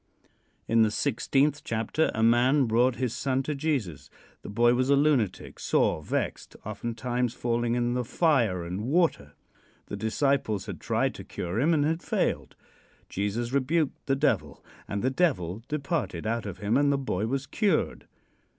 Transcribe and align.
In 0.67 0.81
the 0.81 0.89
sixteenth 0.89 1.63
chapter 1.63 2.09
a 2.15 2.23
man 2.23 2.65
brought 2.65 2.95
his 2.95 3.13
son 3.13 3.43
to 3.43 3.53
Jesus. 3.53 4.09
The 4.41 4.49
boy 4.49 4.73
was 4.73 4.89
a 4.89 4.95
lunatic, 4.95 5.59
sore 5.59 6.01
vexed, 6.01 6.55
oftentimes 6.65 7.35
falling 7.35 7.75
in 7.75 7.93
the 7.93 8.03
fire 8.03 8.63
and 8.65 8.81
water. 8.81 9.33
The 9.89 9.95
disciples 9.95 10.65
had 10.65 10.79
tried 10.81 11.13
to 11.13 11.23
cure 11.23 11.59
him 11.59 11.71
and 11.71 11.85
had 11.85 12.01
failed. 12.01 12.55
Jesus 13.09 13.53
rebuked 13.53 14.07
the 14.07 14.15
devil, 14.15 14.65
and 14.87 15.03
the 15.03 15.11
devil 15.11 15.61
departed 15.67 16.25
out 16.25 16.47
of 16.47 16.57
him 16.57 16.77
and 16.77 16.91
the 16.91 16.97
boy 16.97 17.27
was 17.27 17.45
cured. 17.45 18.07